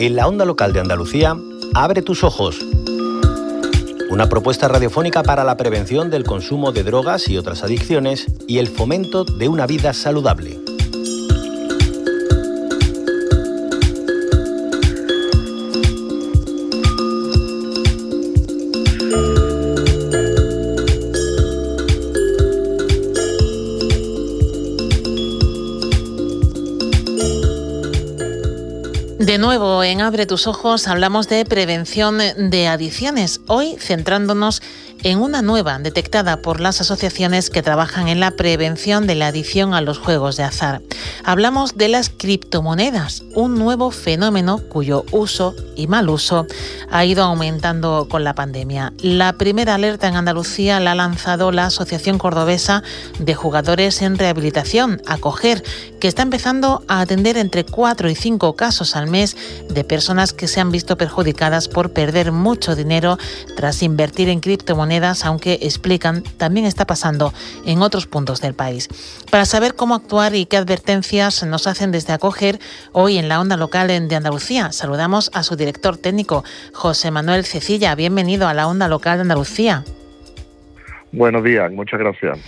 En 0.00 0.16
la 0.16 0.26
onda 0.26 0.46
local 0.46 0.72
de 0.72 0.80
Andalucía, 0.80 1.36
abre 1.74 2.00
tus 2.00 2.24
ojos. 2.24 2.58
Una 4.08 4.30
propuesta 4.30 4.66
radiofónica 4.66 5.22
para 5.22 5.44
la 5.44 5.58
prevención 5.58 6.08
del 6.08 6.24
consumo 6.24 6.72
de 6.72 6.84
drogas 6.84 7.28
y 7.28 7.36
otras 7.36 7.62
adicciones 7.64 8.26
y 8.46 8.60
el 8.60 8.68
fomento 8.68 9.24
de 9.24 9.48
una 9.48 9.66
vida 9.66 9.92
saludable. 9.92 10.58
Nuevo, 29.50 29.82
en 29.82 30.00
Abre 30.00 30.26
tus 30.26 30.46
ojos 30.46 30.86
hablamos 30.86 31.26
de 31.26 31.44
prevención 31.44 32.18
de 32.18 32.68
adicciones, 32.68 33.40
hoy 33.48 33.74
centrándonos 33.80 34.62
en 35.02 35.20
una 35.20 35.42
nueva 35.42 35.78
detectada 35.78 36.42
por 36.42 36.60
las 36.60 36.80
asociaciones 36.80 37.50
que 37.50 37.62
trabajan 37.62 38.08
en 38.08 38.20
la 38.20 38.32
prevención 38.32 39.06
de 39.06 39.14
la 39.14 39.28
adicción 39.28 39.72
a 39.72 39.80
los 39.80 39.98
juegos 39.98 40.36
de 40.36 40.42
azar. 40.42 40.82
Hablamos 41.24 41.76
de 41.76 41.88
las 41.88 42.10
criptomonedas, 42.10 43.22
un 43.34 43.58
nuevo 43.58 43.90
fenómeno 43.90 44.58
cuyo 44.68 45.04
uso 45.10 45.54
y 45.76 45.86
mal 45.86 46.10
uso 46.10 46.46
ha 46.90 47.04
ido 47.04 47.24
aumentando 47.24 48.08
con 48.10 48.24
la 48.24 48.34
pandemia. 48.34 48.92
La 48.98 49.32
primera 49.34 49.74
alerta 49.74 50.08
en 50.08 50.16
Andalucía 50.16 50.80
la 50.80 50.92
ha 50.92 50.94
lanzado 50.96 51.52
la 51.52 51.66
Asociación 51.66 52.18
Cordobesa 52.18 52.82
de 53.18 53.34
Jugadores 53.34 54.02
en 54.02 54.18
Rehabilitación, 54.18 55.00
Acoger, 55.06 55.62
que 56.00 56.08
está 56.08 56.22
empezando 56.22 56.82
a 56.88 57.00
atender 57.00 57.36
entre 57.36 57.64
4 57.64 58.10
y 58.10 58.14
5 58.14 58.56
casos 58.56 58.96
al 58.96 59.06
mes 59.06 59.36
de 59.68 59.84
personas 59.84 60.32
que 60.32 60.48
se 60.48 60.60
han 60.60 60.70
visto 60.70 60.96
perjudicadas 60.96 61.68
por 61.68 61.92
perder 61.92 62.32
mucho 62.32 62.74
dinero 62.74 63.18
tras 63.56 63.82
invertir 63.82 64.28
en 64.28 64.40
criptomonedas 64.40 64.89
aunque 65.24 65.58
explican, 65.62 66.22
también 66.36 66.66
está 66.66 66.86
pasando 66.86 67.32
en 67.64 67.82
otros 67.82 68.06
puntos 68.06 68.40
del 68.40 68.54
país. 68.54 68.88
Para 69.30 69.44
saber 69.44 69.74
cómo 69.76 69.94
actuar 69.94 70.34
y 70.34 70.46
qué 70.46 70.56
advertencias 70.56 71.44
nos 71.44 71.66
hacen 71.66 71.92
desde 71.92 72.12
acoger, 72.12 72.58
hoy 72.92 73.18
en 73.18 73.28
la 73.28 73.40
onda 73.40 73.56
local 73.56 73.86
de 73.86 74.16
Andalucía 74.16 74.72
saludamos 74.72 75.30
a 75.32 75.42
su 75.42 75.56
director 75.56 75.96
técnico, 75.96 76.44
José 76.72 77.10
Manuel 77.10 77.44
Cecilla. 77.44 77.94
Bienvenido 77.94 78.48
a 78.48 78.54
la 78.54 78.66
onda 78.66 78.88
local 78.88 79.18
de 79.18 79.22
Andalucía. 79.22 79.84
Buenos 81.12 81.42
días, 81.42 81.72
muchas 81.72 81.98
gracias. 81.98 82.38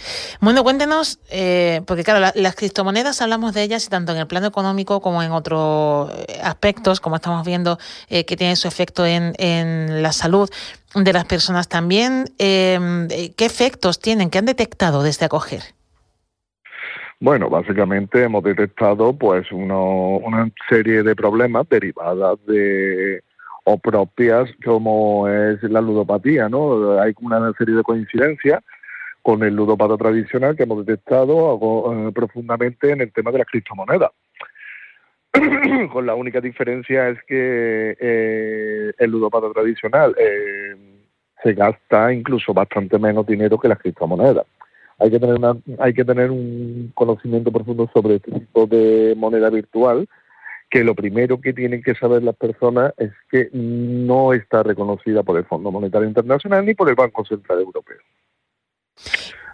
Bueno, 0.41 0.63
cuéntenos, 0.63 1.19
eh, 1.31 1.81
porque 1.85 2.05
claro, 2.05 2.33
las 2.35 2.55
criptomonedas 2.55 3.21
hablamos 3.21 3.55
de 3.55 3.63
ellas 3.65 3.85
y 3.85 3.89
tanto 3.89 4.13
en 4.13 4.19
el 4.19 4.29
plano 4.29 4.47
económico 4.47 5.01
como 5.01 5.21
en 5.23 5.33
otros 5.33 6.13
eh, 6.29 6.39
aspectos, 6.45 7.01
como 7.01 7.17
estamos 7.17 7.45
viendo 7.45 7.79
eh, 8.09 8.25
que 8.25 8.37
tiene 8.37 8.55
su 8.55 8.69
efecto 8.69 9.05
en, 9.05 9.33
en, 9.39 10.03
la 10.03 10.13
salud 10.13 10.49
de 10.95 11.13
las 11.13 11.25
personas 11.25 11.69
también. 11.69 12.25
Em, 12.39 13.09
¿Qué 13.09 13.45
efectos 13.45 14.01
tienen? 14.01 14.31
¿Qué 14.31 14.39
han 14.39 14.47
detectado 14.47 15.03
desde 15.03 15.27
acoger? 15.27 15.63
Bueno, 17.21 17.49
básicamente 17.49 18.25
hemos 18.25 18.43
detectado 18.43 19.17
pues 19.17 19.51
uno, 19.53 20.17
una 20.17 20.51
serie 20.69 21.05
de 21.05 21.15
problemas 21.15 21.69
derivadas 21.69 22.37
de 22.47 23.23
o 23.65 23.79
propias 23.79 24.51
como 24.65 25.29
es 25.29 25.63
la 25.63 25.81
ludopatía, 25.81 26.49
¿no? 26.49 27.01
Hay 27.01 27.15
una 27.21 27.53
serie 27.53 27.77
de 27.77 27.85
coincidencias 27.85 28.61
con 29.23 29.43
el 29.45 29.55
ludopata 29.55 29.97
tradicional 29.97 30.57
que 30.57 30.65
hemos 30.65 30.85
detectado 30.85 31.61
eh, 31.93 32.13
profundamente 32.13 32.91
en 32.91 33.03
el 33.03 33.13
tema 33.13 33.31
de 33.31 33.39
las 33.39 33.47
criptomonedas. 33.47 34.11
con 35.93 36.07
la 36.07 36.15
única 36.15 36.41
diferencia 36.41 37.09
es 37.09 37.23
que 37.25 37.97
eh, 37.99 38.93
el 38.99 39.11
ludopata 39.11 39.51
tradicional 39.53 40.15
eh, 40.19 40.77
se 41.43 41.55
gasta 41.55 42.13
incluso 42.13 42.53
bastante 42.53 42.99
menos 42.99 43.27
dinero 43.27 43.59
que 43.59 43.69
las 43.69 43.79
criptomonedas. 43.79 44.47
Hay 44.99 45.11
que 45.11 45.19
tener 45.19 45.37
una, 45.37 45.57
hay 45.79 45.95
que 45.95 46.05
tener 46.05 46.31
un 46.31 46.93
conocimiento 46.95 47.51
profundo 47.51 47.91
sobre 47.93 48.17
este 48.17 48.33
tipo 48.33 48.67
de 48.67 49.15
moneda 49.17 49.51
virtual 49.51 50.07
que 50.71 50.85
lo 50.85 50.95
primero 50.95 51.41
que 51.41 51.53
tienen 51.53 51.83
que 51.83 51.95
saber 51.95 52.23
las 52.23 52.37
personas 52.37 52.95
es 52.97 53.13
que 53.31 53.51
no 53.53 54.33
está 54.33 54.63
reconocida 54.63 55.23
por 55.23 55.37
el 55.37 55.45
Fondo 55.45 55.71
Monetario 55.71 56.09
Internacional 56.09 56.65
ni 56.65 56.75
por 56.75 56.89
el 56.89 56.95
Banco 56.95 57.25
Central 57.25 57.61
Europeo. 57.61 57.99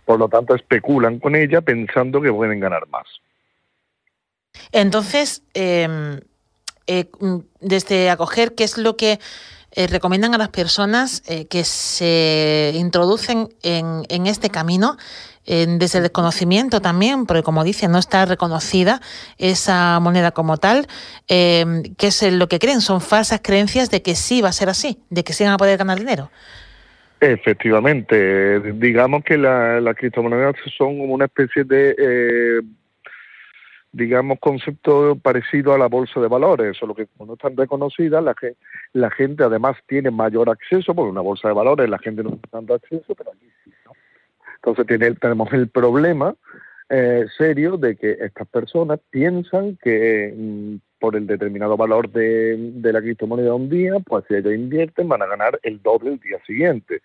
Por 0.04 0.18
lo 0.18 0.28
tanto, 0.28 0.54
especulan 0.54 1.18
con 1.18 1.34
ella 1.34 1.60
pensando 1.60 2.20
que 2.20 2.32
pueden 2.32 2.60
ganar 2.60 2.86
más. 2.88 3.06
Entonces, 4.72 5.42
em, 5.54 6.20
eh, 6.86 7.10
desde 7.60 8.10
acoger, 8.10 8.54
¿qué 8.54 8.64
es 8.64 8.78
lo 8.78 8.96
que 8.96 9.18
eh, 9.72 9.86
recomiendan 9.86 10.34
a 10.34 10.38
las 10.38 10.48
personas 10.48 11.22
eh, 11.26 11.46
que 11.46 11.62
se 11.64 12.72
introducen 12.74 13.48
en, 13.62 14.02
en 14.08 14.26
este 14.26 14.48
camino 14.50 14.96
desde 15.48 15.98
el 15.98 16.02
desconocimiento 16.02 16.82
también, 16.82 17.24
porque 17.24 17.42
como 17.42 17.64
dice, 17.64 17.88
no 17.88 17.98
está 17.98 18.26
reconocida 18.26 19.00
esa 19.38 19.98
moneda 19.98 20.30
como 20.32 20.58
tal, 20.58 20.86
eh, 21.26 21.64
que 21.96 22.08
es 22.08 22.32
lo 22.32 22.48
que 22.48 22.58
creen, 22.58 22.82
son 22.82 23.00
falsas 23.00 23.40
creencias 23.42 23.90
de 23.90 24.02
que 24.02 24.14
sí 24.14 24.42
va 24.42 24.50
a 24.50 24.52
ser 24.52 24.68
así, 24.68 24.98
de 25.08 25.24
que 25.24 25.32
sí 25.32 25.44
van 25.44 25.54
a 25.54 25.56
poder 25.56 25.78
ganar 25.78 25.98
dinero. 25.98 26.30
Efectivamente, 27.20 28.60
digamos 28.74 29.24
que 29.24 29.38
las 29.38 29.82
la 29.82 29.94
criptomonedas 29.94 30.54
son 30.76 31.00
una 31.00 31.24
especie 31.24 31.64
de, 31.64 31.96
eh, 31.98 32.60
digamos, 33.92 34.38
concepto 34.40 35.16
parecido 35.16 35.72
a 35.72 35.78
la 35.78 35.86
bolsa 35.86 36.20
de 36.20 36.28
valores, 36.28 36.76
solo 36.76 36.94
que 36.94 37.06
como 37.06 37.26
no 37.26 37.32
están 37.34 37.56
reconocidas, 37.56 38.22
la, 38.22 38.34
la 38.92 39.10
gente 39.10 39.44
además 39.44 39.76
tiene 39.86 40.10
mayor 40.10 40.50
acceso, 40.50 40.94
por 40.94 41.08
una 41.08 41.20
bolsa 41.20 41.48
de 41.48 41.54
valores 41.54 41.88
la 41.88 41.98
gente 41.98 42.22
no 42.22 42.30
tiene 42.30 42.42
tanto 42.50 42.74
acceso, 42.74 43.14
pero 43.14 43.32
aquí 43.32 43.48
sí, 43.64 43.72
¿no? 43.84 43.92
Entonces 44.56 44.86
tiene, 44.86 45.14
tenemos 45.14 45.52
el 45.52 45.68
problema 45.68 46.34
eh, 46.90 47.26
serio 47.36 47.76
de 47.76 47.96
que 47.96 48.12
estas 48.12 48.48
personas 48.48 48.98
piensan 49.10 49.76
que 49.76 50.32
mm, 50.34 50.76
por 50.98 51.16
el 51.16 51.26
determinado 51.26 51.76
valor 51.76 52.10
de, 52.10 52.72
la 52.82 53.00
criptomoneda 53.00 53.54
un 53.54 53.68
día, 53.68 53.94
pues 54.06 54.24
si 54.26 54.34
ellos 54.34 54.54
invierten 54.54 55.06
van 55.06 55.22
a 55.22 55.26
ganar 55.26 55.60
el 55.62 55.82
doble 55.82 56.12
el 56.12 56.18
día 56.18 56.38
siguiente. 56.46 57.02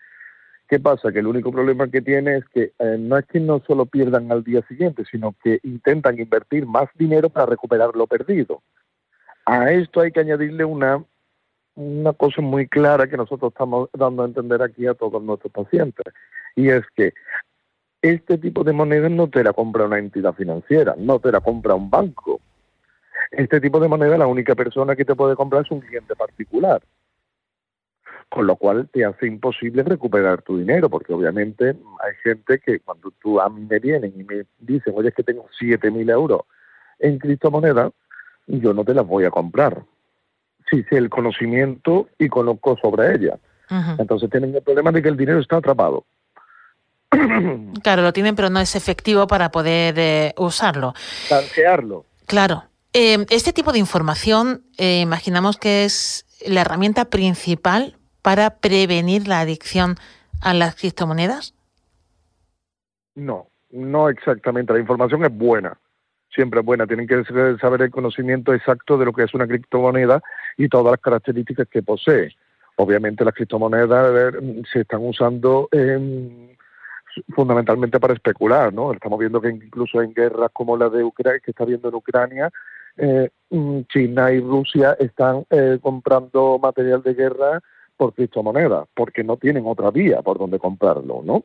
¿Qué 0.68 0.80
pasa? 0.80 1.12
Que 1.12 1.18
el 1.18 1.26
único 1.26 1.52
problema 1.52 1.88
que 1.88 2.00
tiene 2.00 2.38
es 2.38 2.44
que 2.48 2.72
eh, 2.78 2.96
no 2.98 3.18
es 3.18 3.26
que 3.26 3.38
no 3.38 3.62
solo 3.66 3.84
pierdan 3.86 4.32
al 4.32 4.42
día 4.42 4.62
siguiente, 4.66 5.04
sino 5.10 5.34
que 5.42 5.60
intentan 5.62 6.18
invertir 6.18 6.66
más 6.66 6.88
dinero 6.94 7.28
para 7.28 7.46
recuperar 7.46 7.94
lo 7.94 8.06
perdido. 8.06 8.62
A 9.44 9.70
esto 9.72 10.00
hay 10.00 10.10
que 10.10 10.20
añadirle 10.20 10.64
una, 10.64 11.04
una 11.74 12.12
cosa 12.14 12.40
muy 12.40 12.66
clara 12.66 13.06
que 13.08 13.16
nosotros 13.16 13.52
estamos 13.52 13.90
dando 13.92 14.22
a 14.22 14.26
entender 14.26 14.62
aquí 14.62 14.86
a 14.86 14.94
todos 14.94 15.22
nuestros 15.22 15.52
pacientes, 15.52 16.06
y 16.56 16.68
es 16.68 16.82
que 16.96 17.12
este 18.00 18.38
tipo 18.38 18.64
de 18.64 18.72
monedas 18.72 19.10
no 19.10 19.28
te 19.28 19.42
la 19.42 19.52
compra 19.52 19.84
una 19.84 19.98
entidad 19.98 20.34
financiera, 20.34 20.94
no 20.96 21.18
te 21.18 21.32
la 21.32 21.40
compra 21.40 21.74
un 21.74 21.90
banco. 21.90 22.40
Este 23.30 23.60
tipo 23.60 23.80
de 23.80 23.88
moneda 23.88 24.18
la 24.18 24.26
única 24.26 24.54
persona 24.54 24.94
que 24.94 25.04
te 25.04 25.14
puede 25.14 25.36
comprar 25.36 25.64
es 25.64 25.70
un 25.70 25.80
cliente 25.80 26.14
particular. 26.14 26.82
Con 28.34 28.48
lo 28.48 28.56
cual 28.56 28.88
te 28.92 29.04
hace 29.04 29.28
imposible 29.28 29.84
recuperar 29.84 30.42
tu 30.42 30.58
dinero, 30.58 30.90
porque 30.90 31.12
obviamente 31.12 31.68
hay 31.68 32.14
gente 32.24 32.58
que 32.58 32.80
cuando 32.80 33.12
tú 33.22 33.40
a 33.40 33.48
mí 33.48 33.64
me 33.64 33.78
vienen 33.78 34.12
y 34.16 34.24
me 34.24 34.44
dicen, 34.58 34.92
oye, 34.96 35.10
es 35.10 35.14
que 35.14 35.22
tengo 35.22 35.46
7.000 35.60 36.10
euros 36.10 36.40
en 36.98 37.20
criptomonedas, 37.20 37.92
yo 38.48 38.74
no 38.74 38.84
te 38.84 38.92
las 38.92 39.06
voy 39.06 39.24
a 39.24 39.30
comprar. 39.30 39.84
Si 40.68 40.82
sé 40.82 40.96
el 40.96 41.10
conocimiento 41.10 42.08
y 42.18 42.28
conozco 42.28 42.76
sobre 42.82 43.14
ellas. 43.14 43.38
Entonces 43.98 44.28
tienen 44.30 44.52
el 44.52 44.62
problema 44.62 44.90
de 44.90 45.00
que 45.00 45.10
el 45.10 45.16
dinero 45.16 45.38
está 45.38 45.58
atrapado. 45.58 46.04
Claro, 47.84 48.02
lo 48.02 48.12
tienen, 48.12 48.34
pero 48.34 48.50
no 48.50 48.58
es 48.58 48.74
efectivo 48.74 49.28
para 49.28 49.52
poder 49.52 49.94
eh, 49.96 50.34
usarlo. 50.38 50.92
Canjearlo. 51.28 52.04
Claro. 52.26 52.64
Eh, 52.92 53.26
este 53.30 53.52
tipo 53.52 53.70
de 53.70 53.78
información, 53.78 54.64
eh, 54.76 55.02
imaginamos 55.02 55.56
que 55.56 55.84
es 55.84 56.26
la 56.44 56.62
herramienta 56.62 57.04
principal 57.04 57.96
para 58.24 58.56
prevenir 58.56 59.28
la 59.28 59.40
adicción 59.40 59.96
a 60.40 60.54
las 60.54 60.76
criptomonedas. 60.76 61.52
No, 63.14 63.48
no 63.70 64.08
exactamente. 64.08 64.72
La 64.72 64.78
información 64.78 65.22
es 65.26 65.36
buena, 65.36 65.76
siempre 66.34 66.60
es 66.60 66.66
buena. 66.66 66.86
Tienen 66.86 67.06
que 67.06 67.22
saber 67.60 67.82
el 67.82 67.90
conocimiento 67.90 68.54
exacto 68.54 68.96
de 68.96 69.04
lo 69.04 69.12
que 69.12 69.24
es 69.24 69.34
una 69.34 69.46
criptomoneda 69.46 70.22
y 70.56 70.70
todas 70.70 70.92
las 70.92 71.00
características 71.02 71.68
que 71.68 71.82
posee. 71.82 72.34
Obviamente 72.76 73.26
las 73.26 73.34
criptomonedas 73.34 74.34
se 74.72 74.80
están 74.80 75.02
usando 75.02 75.68
en 75.70 76.56
fundamentalmente 77.36 78.00
para 78.00 78.14
especular, 78.14 78.72
¿no? 78.72 78.94
Estamos 78.94 79.18
viendo 79.18 79.40
que 79.40 79.50
incluso 79.50 80.00
en 80.00 80.14
guerras 80.14 80.50
como 80.54 80.78
la 80.78 80.88
de 80.88 81.04
Ucrania, 81.04 81.40
que 81.44 81.50
está 81.50 81.66
viendo 81.66 81.90
en 81.90 81.94
Ucrania, 81.94 82.50
eh, 82.96 83.28
mm, 83.50 83.82
China 83.82 84.32
y 84.32 84.40
Rusia 84.40 84.96
están 84.98 85.44
eh, 85.50 85.78
comprando 85.80 86.58
material 86.58 87.02
de 87.02 87.14
guerra 87.14 87.60
por 87.96 88.14
criptomonedas, 88.14 88.86
porque 88.94 89.24
no 89.24 89.36
tienen 89.36 89.64
otra 89.66 89.90
vía 89.90 90.22
por 90.22 90.38
donde 90.38 90.58
comprarlo, 90.58 91.22
¿no? 91.24 91.44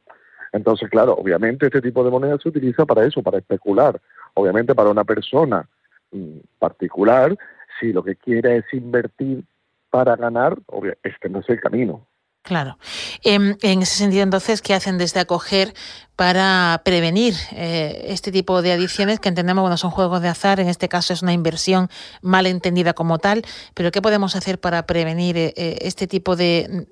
Entonces, 0.51 0.89
claro, 0.89 1.13
obviamente 1.13 1.67
este 1.67 1.81
tipo 1.81 2.03
de 2.03 2.11
moneda 2.11 2.37
se 2.41 2.49
utiliza 2.49 2.85
para 2.85 3.05
eso, 3.05 3.21
para 3.21 3.37
especular. 3.37 3.99
Obviamente 4.33 4.73
para 4.73 4.89
una 4.89 5.03
persona 5.03 5.67
mm, 6.11 6.37
particular, 6.57 7.37
si 7.79 7.93
lo 7.93 8.03
que 8.03 8.15
quiere 8.15 8.57
es 8.57 8.65
invertir 8.73 9.43
para 9.89 10.15
ganar, 10.15 10.57
este 11.03 11.29
no 11.29 11.39
es 11.39 11.49
el 11.49 11.59
camino. 11.59 12.05
Claro. 12.43 12.77
Em, 13.23 13.55
en, 13.61 13.81
ese 13.81 13.97
sentido, 13.97 14.23
entonces, 14.23 14.61
¿qué 14.61 14.73
hacen 14.73 14.97
desde 14.97 15.19
acoger 15.19 15.73
para 16.15 16.81
prevenir 16.83 17.33
eh, 17.51 18.07
este 18.07 18.31
tipo 18.31 18.61
de 18.61 18.71
adicciones 18.71 19.19
que 19.19 19.29
entendemos, 19.29 19.61
bueno, 19.61 19.77
son 19.77 19.91
juegos 19.91 20.21
de 20.21 20.29
azar, 20.29 20.59
en 20.59 20.67
este 20.67 20.89
caso 20.89 21.13
es 21.13 21.21
una 21.21 21.33
inversión 21.33 21.87
mal 22.21 22.45
entendida 22.45 22.93
como 22.93 23.19
tal, 23.19 23.43
pero 23.73 23.91
¿qué 23.91 24.01
podemos 24.01 24.35
hacer 24.35 24.59
para 24.59 24.85
prevenir 24.85 25.37
eh, 25.37 25.53
eh, 25.55 25.77
este 25.81 26.07
tipo 26.07 26.35
de, 26.35 26.87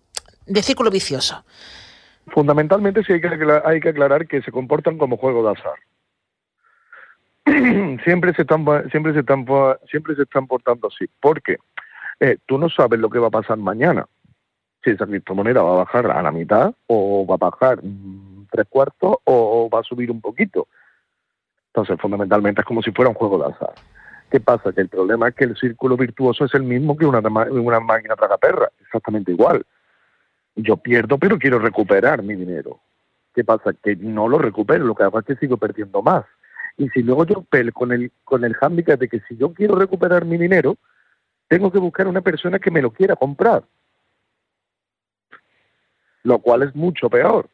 círculo 0.62 0.92
vicioso? 0.92 1.44
Fundamentalmente 2.28 3.04
sí 3.04 3.14
hay 3.14 3.22
que, 3.22 3.62
hay 3.66 3.80
que 3.80 3.90
aclarar 3.90 4.28
que 4.28 4.42
se 4.42 4.52
comportan 4.52 4.98
como 4.98 5.18
juegos 5.18 5.46
de 5.46 5.60
azar. 5.60 5.80
siempre 8.04 8.34
se 8.34 8.44
están 8.44 8.66
siempre 8.92 9.14
se 9.14 9.20
están 9.20 9.46
siempre 9.90 10.16
se 10.16 10.24
están 10.24 10.48
portando 10.48 10.90
así 10.90 11.06
porque 11.22 11.58
tú 12.46 12.58
no 12.58 12.70
sabes 12.70 13.00
lo 13.00 13.10
que 13.10 13.20
va 13.20 13.28
a 13.28 13.32
pasar 13.32 13.58
mañana 13.58 14.06
si 14.88 14.94
esa 14.94 15.06
criptomoneda 15.06 15.62
va 15.62 15.74
a 15.74 15.84
bajar 15.84 16.10
a 16.10 16.22
la 16.22 16.32
mitad 16.32 16.74
o 16.88 17.26
va 17.28 17.36
a 17.36 17.50
bajar 17.50 17.82
tres 18.50 18.68
cuartos 18.70 19.18
o 19.26 19.70
va 19.70 19.82
a 19.82 19.84
subir 19.84 20.10
un 20.10 20.22
poquito. 20.22 20.68
Entonces, 21.74 22.00
fundamentalmente 22.00 22.62
es 22.62 22.66
como 22.66 22.82
si 22.82 22.92
fuera 22.92 23.10
un 23.10 23.16
juego 23.16 23.38
de 23.38 23.54
azar. 23.54 23.74
¿Qué 24.32 24.40
pasa? 24.40 24.72
Que 24.72 24.82
el 24.82 24.88
problema 24.88 25.28
es 25.28 25.36
que 25.36 25.44
el 25.44 25.58
círculo 25.58 25.98
virtuoso 25.98 26.46
es 26.46 26.54
el 26.54 26.64
mismo 26.64 26.96
que 26.96 27.06
una, 27.06 27.20
una 27.20 27.80
máquina 27.82 28.16
tragaperra, 28.16 28.70
exactamente 28.80 29.32
igual. 29.32 29.66
Yo 30.56 30.78
pierdo, 30.78 31.18
pero 31.18 31.38
quiero 31.38 31.60
recuperar 31.60 32.24
mi 32.24 32.36
dinero. 32.36 32.80
¿Qué 33.36 33.44
pasa? 33.44 33.74
Que 33.74 33.98
no 33.98 34.30
lo 34.30 34.38
recupero, 34.38 34.86
lo 34.86 34.96
que 34.96 35.04
hago 35.04 35.20
es 35.20 35.26
que 35.26 35.36
sigo 35.36 35.58
perdiendo 35.58 36.02
más. 36.02 36.24
Y 36.78 36.88
si 36.90 37.04
luego 37.04 37.26
yo 37.26 37.42
peleo 37.42 37.74
con 37.74 37.92
el, 37.92 38.12
con 38.24 38.46
el 38.46 38.54
hándicap 38.54 39.00
de 39.00 39.10
que 39.10 39.20
si 39.28 39.36
yo 39.36 39.54
quiero 39.54 39.76
recuperar 39.76 40.24
mi 40.24 40.38
dinero, 40.38 40.78
tengo 41.50 41.72
que 41.72 41.80
buscar 41.80 42.08
una 42.08 42.22
persona 42.22 42.58
que 42.58 42.72
me 42.72 42.82
lo 42.82 42.92
quiera 42.92 43.18
comprar 43.18 43.64
lo 46.24 46.40
cual 46.40 46.64
es 46.64 46.76
mucho 46.76 47.10
peor. 47.10 47.50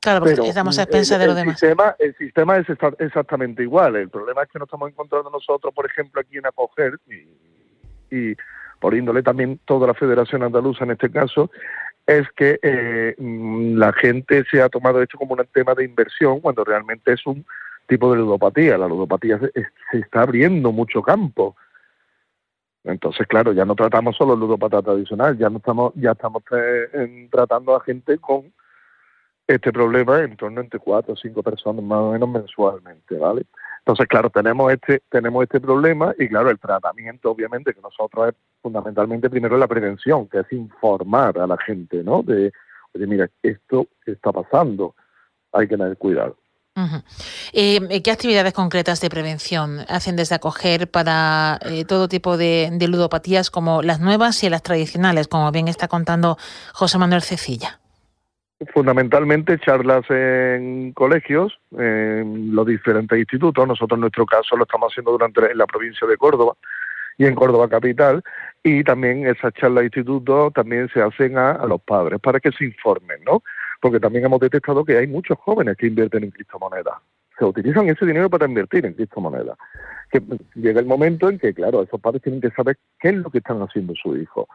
Claro, 0.00 0.24
porque 0.24 0.48
estamos 0.48 0.78
a 0.78 0.82
expensas 0.82 1.18
de 1.18 1.26
lo 1.26 1.34
demás. 1.34 1.58
Sistema, 1.58 1.96
el 1.98 2.14
sistema 2.16 2.56
es 2.58 2.66
exactamente 2.98 3.64
igual. 3.64 3.96
El 3.96 4.08
problema 4.08 4.42
es 4.42 4.48
que 4.48 4.58
nos 4.58 4.66
estamos 4.66 4.88
encontrando 4.90 5.30
nosotros, 5.30 5.74
por 5.74 5.84
ejemplo, 5.84 6.20
aquí 6.20 6.38
en 6.38 6.46
Acoger, 6.46 6.98
y, 8.10 8.36
por 8.78 8.94
índole 8.94 9.22
también 9.24 9.58
toda 9.64 9.88
la 9.88 9.94
Federación 9.94 10.44
Andaluza 10.44 10.84
en 10.84 10.92
este 10.92 11.10
caso, 11.10 11.50
es 12.06 12.28
que 12.36 12.60
eh, 12.62 13.16
mm, 13.18 13.78
la 13.78 13.92
gente 13.92 14.44
se 14.48 14.62
ha 14.62 14.68
tomado 14.68 15.02
esto 15.02 15.18
como 15.18 15.34
un 15.34 15.44
tema 15.52 15.74
de 15.74 15.84
inversión 15.84 16.40
cuando 16.40 16.62
realmente 16.62 17.12
es 17.12 17.26
un 17.26 17.44
tipo 17.88 18.12
de 18.12 18.18
ludopatía. 18.18 18.78
La 18.78 18.86
ludopatía 18.86 19.40
se 19.40 19.98
está 19.98 20.22
abriendo 20.22 20.70
mucho 20.70 21.02
campo. 21.02 21.56
Entonces, 22.86 23.26
claro, 23.26 23.52
ya 23.52 23.64
no 23.64 23.74
tratamos 23.74 24.16
solo 24.16 24.34
el 24.34 24.40
ludopata 24.40 24.80
tradicional, 24.80 25.36
ya 25.36 25.50
no 25.50 25.58
estamos, 25.58 25.92
ya 25.96 26.12
estamos 26.12 26.42
tratando 27.30 27.74
a 27.74 27.80
gente 27.80 28.16
con 28.18 28.52
este 29.46 29.72
problema 29.72 30.20
en 30.22 30.36
torno 30.36 30.60
entre 30.60 30.78
cuatro 30.78 31.14
o 31.14 31.16
cinco 31.16 31.42
personas 31.42 31.84
más 31.84 31.98
o 31.98 32.12
menos 32.12 32.28
mensualmente, 32.28 33.16
¿vale? 33.16 33.44
Entonces, 33.78 34.06
claro, 34.08 34.30
tenemos 34.30 34.72
este, 34.72 35.02
tenemos 35.08 35.42
este 35.42 35.60
problema 35.60 36.14
y 36.18 36.28
claro, 36.28 36.50
el 36.50 36.58
tratamiento, 36.58 37.30
obviamente, 37.30 37.74
que 37.74 37.80
nosotros 37.80 38.28
es 38.28 38.34
fundamentalmente 38.62 39.30
primero 39.30 39.56
la 39.56 39.68
prevención, 39.68 40.28
que 40.28 40.40
es 40.40 40.52
informar 40.52 41.38
a 41.38 41.46
la 41.46 41.56
gente, 41.58 42.02
¿no? 42.02 42.22
De, 42.22 42.52
oye, 42.94 43.06
mira, 43.06 43.28
esto 43.42 43.86
está 44.04 44.32
pasando, 44.32 44.94
hay 45.52 45.68
que 45.68 45.76
tener 45.76 45.96
cuidado. 45.96 46.36
Eh, 47.52 48.02
¿Qué 48.02 48.10
actividades 48.10 48.52
concretas 48.52 49.00
de 49.00 49.08
prevención 49.08 49.80
hacen 49.88 50.16
desde 50.16 50.34
acoger 50.34 50.90
para 50.90 51.58
eh, 51.62 51.84
todo 51.86 52.06
tipo 52.06 52.36
de, 52.36 52.70
ludopatías 52.86 53.50
como 53.50 53.82
las 53.82 54.00
nuevas 54.00 54.42
y 54.42 54.50
las 54.50 54.62
tradicionales, 54.62 55.26
como 55.26 55.50
bien 55.52 55.68
está 55.68 55.88
contando 55.88 56.36
José 56.74 56.98
Manuel 56.98 57.22
Cecilla? 57.22 57.80
Fundamentalmente 58.72 59.58
charlas 59.58 60.04
en 60.10 60.92
colegios, 60.92 61.58
en 61.76 62.54
los 62.54 62.66
diferentes 62.66 63.18
institutos. 63.18 63.66
Nosotros 63.66 63.96
en 63.96 64.02
nuestro 64.02 64.26
caso 64.26 64.56
lo 64.56 64.64
estamos 64.64 64.92
haciendo 64.92 65.12
durante 65.12 65.50
en 65.50 65.58
la 65.58 65.66
provincia 65.66 66.06
de 66.06 66.16
Córdoba 66.16 66.54
y 67.18 67.24
en 67.24 67.34
Córdoba 67.34 67.68
capital 67.68 68.22
y 68.62 68.82
también 68.84 69.26
esas 69.26 69.52
charlas 69.54 69.82
de 69.82 69.86
institutos 69.86 70.52
también 70.52 70.88
se 70.92 71.00
hacen 71.00 71.38
a 71.38 71.64
los 71.66 71.80
padres 71.82 72.18
para 72.20 72.40
que 72.40 72.50
se 72.52 72.64
informen, 72.64 73.22
¿no? 73.24 73.42
Porque 73.80 74.00
también 74.00 74.24
hemos 74.24 74.40
detectado 74.40 74.84
que 74.84 74.96
hay 74.98 75.06
muchos 75.06 75.38
jóvenes 75.38 75.76
que 75.76 75.86
invierten 75.86 76.24
en 76.24 76.30
criptomonedas. 76.30 76.94
Se 77.38 77.44
utilizan 77.44 77.88
ese 77.88 78.06
dinero 78.06 78.30
para 78.30 78.46
invertir 78.46 78.86
en 78.86 78.94
criptomonedas. 78.94 79.58
Que 80.10 80.22
llega 80.54 80.80
el 80.80 80.86
momento 80.86 81.28
en 81.28 81.38
que, 81.38 81.52
claro, 81.52 81.82
esos 81.82 82.00
padres 82.00 82.22
tienen 82.22 82.40
que 82.40 82.50
saber 82.50 82.78
qué 82.98 83.08
es 83.08 83.14
lo 83.16 83.30
que 83.30 83.38
están 83.38 83.60
haciendo 83.60 83.94
sus 83.94 84.18
hijos. 84.18 84.46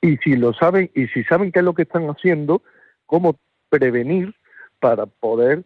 Y 0.00 0.16
si 0.18 0.36
lo 0.36 0.52
saben, 0.54 0.90
y 0.94 1.08
si 1.08 1.24
saben 1.24 1.52
qué 1.52 1.58
es 1.58 1.64
lo 1.64 1.74
que 1.74 1.82
están 1.82 2.08
haciendo, 2.08 2.62
cómo 3.06 3.36
prevenir 3.68 4.34
para 4.80 5.06
poder 5.06 5.64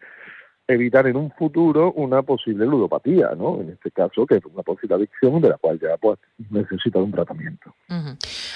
evitar 0.66 1.06
en 1.06 1.16
un 1.16 1.30
futuro 1.32 1.92
una 1.92 2.22
posible 2.22 2.64
ludopatía, 2.64 3.30
¿no? 3.36 3.60
En 3.60 3.70
este 3.70 3.90
caso, 3.90 4.26
que 4.26 4.36
es 4.36 4.44
una 4.46 4.62
posible 4.62 4.94
adicción 4.94 5.40
de 5.40 5.50
la 5.50 5.58
cual 5.58 5.78
ya 5.78 5.96
pues 5.98 6.18
necesita 6.50 6.98
un 6.98 7.12
tratamiento. 7.12 7.74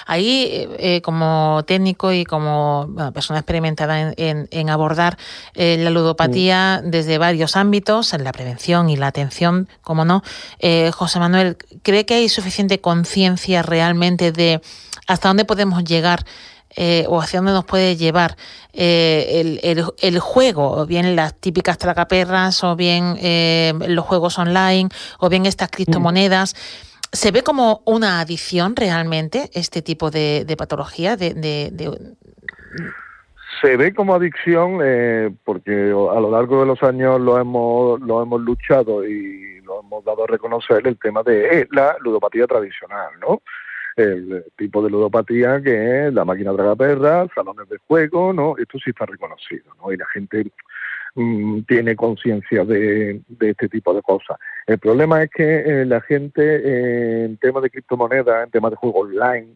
Ahí, 0.07 0.67
eh, 0.79 1.01
como 1.01 1.63
técnico 1.67 2.11
y 2.11 2.25
como 2.25 2.89
persona 3.13 3.39
experimentada 3.39 4.13
en, 4.17 4.69
abordar 4.69 5.17
eh, 5.53 5.77
la 5.77 5.91
ludopatía 5.91 6.81
mm. 6.83 6.89
desde 6.89 7.17
varios 7.17 7.55
ámbitos, 7.55 8.13
en 8.13 8.23
la 8.23 8.31
prevención 8.31 8.89
y 8.89 8.97
la 8.97 9.07
atención, 9.07 9.67
como 9.81 10.03
no, 10.03 10.23
eh, 10.59 10.91
José 10.91 11.19
Manuel, 11.19 11.57
¿cree 11.83 12.05
que 12.05 12.15
hay 12.15 12.29
suficiente 12.29 12.81
conciencia 12.81 13.61
realmente 13.61 14.31
de 14.31 14.61
hasta 15.07 15.27
dónde 15.27 15.45
podemos 15.45 15.83
llegar 15.83 16.25
eh, 16.75 17.05
o 17.07 17.19
hacia 17.19 17.39
dónde 17.39 17.53
nos 17.53 17.65
puede 17.65 17.95
llevar 17.95 18.35
eh, 18.73 19.59
el, 20.01 20.19
juego, 20.19 20.71
o 20.71 20.85
bien 20.85 21.15
las 21.15 21.33
típicas 21.39 21.77
tragaperras, 21.77 22.63
o 22.63 22.75
bien 22.75 23.15
eh, 23.21 23.73
los 23.87 24.05
juegos 24.05 24.37
online, 24.37 24.89
o 25.19 25.29
bien 25.29 25.45
estas 25.45 25.69
criptomonedas. 25.69 26.55
¿Se 27.11 27.31
ve 27.31 27.41
como 27.41 27.81
una 27.85 28.19
adicción 28.19 28.75
realmente 28.75 29.49
este 29.53 29.81
tipo 29.81 30.11
de, 30.11 30.45
patología? 30.57 31.17
De, 31.17 31.33
Se 33.61 33.75
ve 33.75 33.93
como 33.95 34.13
adicción 34.13 34.77
porque 35.43 35.71
a 35.71 36.19
lo 36.19 36.29
largo 36.29 36.59
de 36.59 36.67
los 36.67 36.83
años 36.83 37.19
lo 37.19 37.39
hemos, 37.39 37.99
lo 38.01 38.21
hemos 38.21 38.41
luchado 38.41 39.03
y 39.03 39.59
lo 39.61 39.79
hemos 39.79 40.05
dado 40.05 40.25
a 40.25 40.27
reconocer 40.27 40.85
el 40.85 40.99
tema 40.99 41.23
de 41.23 41.67
la 41.71 41.95
ludopatía 41.99 42.45
tradicional, 42.45 43.09
¿no? 43.19 43.41
El 43.95 44.45
tipo 44.57 44.83
de 44.83 44.89
ludopatía 44.89 45.61
que 45.61 46.07
es 46.07 46.13
la 46.13 46.25
máquina 46.25 46.53
tragaperra, 46.53 47.27
salones 47.33 47.67
de 47.69 47.77
juego, 47.87 48.33
¿no? 48.33 48.55
Esto 48.57 48.77
sí 48.79 48.91
está 48.91 49.05
reconocido, 49.05 49.73
¿no? 49.81 49.91
Y 49.91 49.97
la 49.97 50.05
gente 50.07 50.51
mm, 51.15 51.61
tiene 51.61 51.95
conciencia 51.95 52.65
de, 52.65 53.21
este 53.39 53.69
tipo 53.69 53.93
de 53.93 54.01
cosas. 54.01 54.37
El 54.67 54.79
problema 54.79 55.23
es 55.23 55.29
que 55.29 55.59
eh, 55.59 55.85
la 55.85 56.01
gente 56.01 56.41
eh, 56.41 57.25
en 57.25 57.37
temas 57.37 57.63
de 57.63 57.69
criptomonedas, 57.69 58.45
en 58.45 58.51
temas 58.51 58.71
de 58.71 58.77
juego 58.77 58.99
online, 58.99 59.55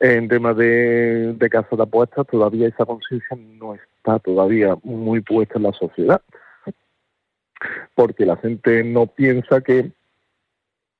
en 0.00 0.28
temas 0.28 0.56
de, 0.56 1.34
de 1.34 1.50
casa 1.50 1.76
de 1.76 1.82
apuestas, 1.82 2.26
todavía 2.26 2.68
esa 2.68 2.86
conciencia 2.86 3.36
no 3.36 3.74
está 3.74 4.18
todavía 4.18 4.76
muy 4.82 5.20
puesta 5.20 5.58
en 5.58 5.64
la 5.64 5.72
sociedad. 5.72 6.22
Porque 7.94 8.24
la 8.24 8.36
gente 8.36 8.82
no 8.82 9.06
piensa 9.06 9.60
que 9.60 9.92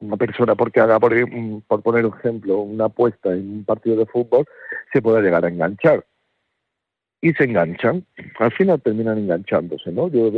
una 0.00 0.16
persona 0.16 0.54
porque 0.54 0.80
haga, 0.80 0.98
por, 0.98 1.14
por 1.66 1.82
poner 1.82 2.06
un 2.06 2.14
ejemplo, 2.18 2.58
una 2.60 2.86
apuesta 2.86 3.32
en 3.32 3.50
un 3.50 3.64
partido 3.64 3.96
de 3.96 4.06
fútbol, 4.06 4.46
se 4.92 5.02
puede 5.02 5.22
llegar 5.22 5.44
a 5.44 5.48
enganchar. 5.48 6.04
Y 7.20 7.32
se 7.34 7.44
enganchan, 7.44 8.04
al 8.38 8.52
final 8.52 8.80
terminan 8.80 9.18
enganchándose, 9.18 9.92
¿no? 9.92 10.08
Yo 10.08 10.30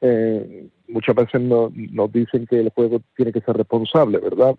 eh, 0.00 0.68
muchas 0.88 1.14
veces 1.14 1.40
nos 1.42 2.12
dicen 2.12 2.46
que 2.46 2.60
el 2.60 2.70
juego 2.70 3.02
tiene 3.14 3.32
que 3.32 3.42
ser 3.42 3.56
responsable, 3.56 4.18
¿verdad? 4.18 4.54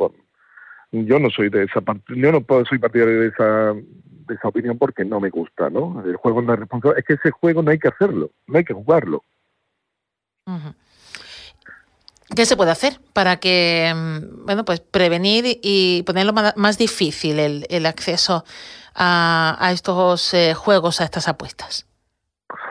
yo 0.91 1.19
no 1.19 1.29
soy 1.29 1.49
de 1.49 1.63
esa 1.63 1.81
parte, 1.81 2.03
yo 2.15 2.31
no 2.31 2.41
puedo, 2.41 2.63
soy 2.65 2.77
partidario 2.77 3.21
de 3.21 3.27
esa, 3.27 3.73
de 3.73 4.35
esa 4.35 4.47
opinión 4.47 4.77
porque 4.77 5.03
no 5.03 5.19
me 5.19 5.29
gusta, 5.29 5.69
¿no? 5.69 6.03
El 6.05 6.15
juego 6.15 6.41
no 6.43 6.53
es 6.53 6.59
responsable, 6.59 6.99
es 6.99 7.05
que 7.05 7.13
ese 7.13 7.31
juego 7.31 7.63
no 7.63 7.71
hay 7.71 7.79
que 7.79 7.87
hacerlo, 7.87 8.31
no 8.45 8.57
hay 8.57 8.63
que 8.63 8.73
jugarlo. 8.73 9.23
¿Qué 12.35 12.45
se 12.45 12.57
puede 12.57 12.71
hacer 12.71 12.99
para 13.13 13.37
que, 13.37 13.93
mm, 13.95 14.45
bueno, 14.45 14.65
pues 14.65 14.81
prevenir 14.81 15.45
y 15.61 16.03
ponerlo 16.03 16.33
más 16.33 16.77
difícil 16.77 17.39
el, 17.39 17.85
acceso 17.85 18.43
a, 18.95 19.69
estos 19.71 20.33
eh, 20.33 20.53
juegos, 20.53 20.99
a 20.99 21.05
estas 21.05 21.27
apuestas? 21.27 21.87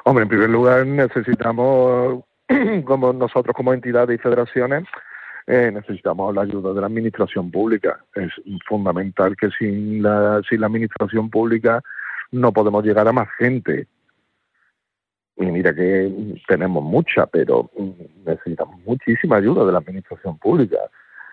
Hombre, 0.04 0.24
en 0.24 0.28
primer 0.28 0.50
lugar 0.50 0.86
necesitamos, 0.86 2.24
como 2.84 3.12
nosotros 3.12 3.56
como 3.56 3.72
entidades 3.72 4.18
y 4.18 4.22
federaciones, 4.22 4.84
eh, 5.46 5.70
necesitamos 5.72 6.34
la 6.34 6.42
ayuda 6.42 6.72
de 6.72 6.80
la 6.80 6.88
administración 6.88 7.50
pública. 7.50 8.00
Es 8.14 8.32
fundamental 8.68 9.36
que 9.36 9.48
sin 9.58 10.02
la, 10.02 10.42
sin 10.48 10.60
la 10.60 10.66
administración 10.66 11.30
pública 11.30 11.80
no 12.32 12.52
podemos 12.52 12.84
llegar 12.84 13.06
a 13.08 13.12
más 13.12 13.28
gente. 13.38 13.86
Y 15.36 15.46
mira 15.46 15.74
que 15.74 16.10
tenemos 16.48 16.82
mucha, 16.82 17.26
pero 17.26 17.70
necesitamos 18.24 18.80
muchísima 18.86 19.36
ayuda 19.36 19.64
de 19.66 19.72
la 19.72 19.78
administración 19.78 20.38
pública. 20.38 20.78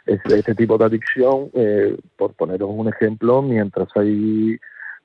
este 0.05 0.53
tipo 0.55 0.77
de 0.77 0.85
adicción, 0.85 1.49
eh, 1.53 1.97
por 2.17 2.33
poneros 2.33 2.69
un 2.71 2.89
ejemplo, 2.89 3.41
mientras 3.41 3.87
hay 3.95 4.59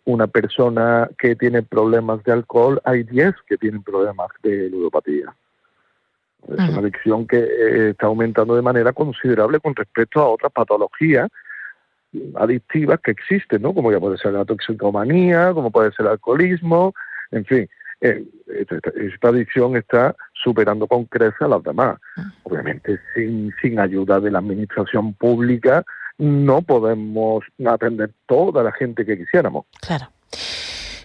una 0.05 0.27
persona 0.27 1.09
que 1.19 1.37
tiene 1.37 1.63
problemas 1.63 2.25
de 2.25 2.33
alcohol, 2.33 2.81
hay 2.85 3.05
10 3.05 3.35
que 3.47 3.57
tienen 3.57 3.83
problemas 3.83 4.29
de 4.43 4.71
ludopatía. 4.71 5.35
Es 6.49 6.69
una 6.71 6.79
adicción 6.79 7.27
que 7.27 7.39
eh, 7.39 7.91
está 7.91 8.07
aumentando 8.07 8.57
de 8.57 8.63
manera 8.63 8.93
considerable 8.93 9.61
con 9.61 9.77
respecto 9.77 10.21
a 10.21 10.29
otras 10.29 10.51
patologías 10.51 11.29
adictivas 12.37 13.01
que 13.01 13.11
existen, 13.11 13.63
¿no? 13.63 13.75
Como 13.75 13.93
ya 13.93 14.01
puede 14.01 14.17
ser 14.17 14.33
la 14.33 14.45
toxicomanía, 14.45 15.53
como 15.53 15.71
puede 15.71 15.93
ser 15.93 16.07
el 16.07 16.13
alcoholismo, 16.13 16.95
en 17.31 17.45
fin. 17.45 17.69
Eh, 18.01 18.25
esta, 18.47 19.29
adicción 19.29 19.77
está 19.77 20.15
superando 20.33 20.87
con 20.87 21.05
creces 21.07 21.43
a 21.43 21.49
las 21.49 21.63
demás. 21.63 21.99
Ah. 22.17 22.33
Obviamente, 22.45 22.99
sin, 23.15 23.53
sin 23.61 23.81
ayuda 23.81 24.21
de 24.21 24.31
la 24.31 24.39
administración 24.39 25.15
pública, 25.15 25.85
no 26.19 26.63
podemos 26.63 27.45
atender 27.65 28.13
toda 28.27 28.63
la 28.63 28.73
gente 28.73 29.05
que 29.05 29.17
quisiéramos. 29.17 29.67
Claro. 29.81 30.07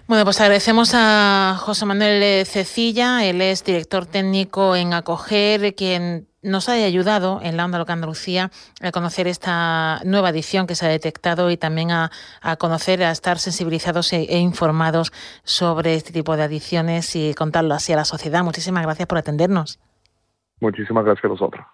Bueno, 0.05 0.25
pues 0.25 0.41
agradecemos 0.41 0.91
a 0.93 1.55
José 1.59 1.85
Manuel 1.85 2.45
Cecilla, 2.45 3.23
él 3.23 3.41
es 3.41 3.63
director 3.63 4.05
técnico 4.05 4.75
en 4.75 4.93
Acoger, 4.93 5.75
quien 5.75 6.27
nos 6.41 6.67
haya 6.67 6.85
ayudado 6.85 7.39
en 7.41 7.55
la 7.55 7.63
Onda 7.63 7.77
Loca 7.77 7.93
Andalucía 7.93 8.51
a 8.81 8.91
conocer 8.91 9.27
esta 9.27 10.01
nueva 10.03 10.29
edición 10.31 10.67
que 10.67 10.75
se 10.75 10.85
ha 10.85 10.89
detectado 10.89 11.49
y 11.51 11.55
también 11.55 11.91
a, 11.91 12.11
conocer, 12.59 13.01
a 13.01 13.11
estar 13.11 13.39
sensibilizados 13.39 14.11
e, 14.11 14.23
e, 14.23 14.39
informados 14.39 15.13
sobre 15.45 15.95
este 15.95 16.11
tipo 16.11 16.35
de 16.35 16.43
adicciones 16.43 17.15
y 17.15 17.33
contarlo 17.33 17.73
así 17.73 17.93
a 17.93 17.95
la 17.95 18.05
sociedad. 18.05 18.43
Muchísimas 18.43 18.83
gracias 18.83 19.07
por 19.07 19.17
atendernos. 19.17 19.79
Muchísimas 20.59 21.05
gracias 21.05 21.23
a 21.23 21.29
vosotros. 21.29 21.65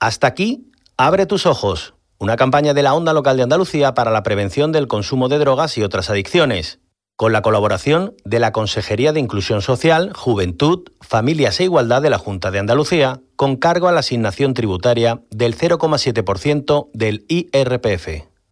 Hasta 0.00 0.26
aquí, 0.26 0.72
abre 0.96 1.26
tus 1.26 1.44
ojos 1.44 1.97
una 2.18 2.36
campaña 2.36 2.74
de 2.74 2.82
la 2.82 2.94
Onda 2.94 3.12
Local 3.12 3.36
de 3.36 3.44
Andalucía 3.44 3.94
para 3.94 4.10
la 4.10 4.22
prevención 4.22 4.72
del 4.72 4.88
consumo 4.88 5.28
de 5.28 5.38
drogas 5.38 5.78
y 5.78 5.82
otras 5.82 6.10
adicciones, 6.10 6.80
con 7.16 7.32
la 7.32 7.42
colaboración 7.42 8.14
de 8.24 8.38
la 8.38 8.52
Consejería 8.52 9.12
de 9.12 9.20
Inclusión 9.20 9.62
Social, 9.62 10.12
Juventud, 10.14 10.84
Familias 11.00 11.58
e 11.60 11.64
Igualdad 11.64 12.02
de 12.02 12.10
la 12.10 12.18
Junta 12.18 12.50
de 12.50 12.58
Andalucía, 12.58 13.20
con 13.36 13.56
cargo 13.56 13.88
a 13.88 13.92
la 13.92 14.00
asignación 14.00 14.54
tributaria 14.54 15.22
del 15.30 15.56
0,7% 15.56 16.90
del 16.92 17.24
IRPF. 17.28 18.28